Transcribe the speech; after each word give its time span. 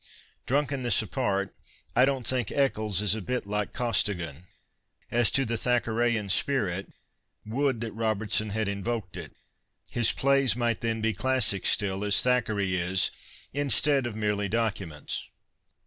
Drunkenness 0.47 1.03
apart 1.03 1.55
I 1.95 2.05
dont 2.05 2.25
think 2.25 2.47
Ecclcs 2.47 3.03
is 3.03 3.13
a 3.13 3.21
bit 3.21 3.45
like 3.45 3.71
Costigan. 3.71 4.45
As 5.11 5.29
to 5.29 5.45
the 5.45 5.57
Thackerayan 5.59 6.27
spirit, 6.31 6.91
would 7.45 7.81
that 7.81 7.91
Robertson 7.91 8.49
had" 8.49 8.67
invoked" 8.77 9.15
it! 9.17 9.33
His 9.91 10.11
plays 10.11 10.55
might 10.55 10.81
then 10.81 11.01
be 11.01 11.13
classics 11.13 11.69
still, 11.69 12.03
as 12.03 12.19
Thackeray 12.19 12.73
is, 12.73 13.11
instead 13.53 14.07
of 14.07 14.15
merely 14.15 14.49
documents. 14.49 15.29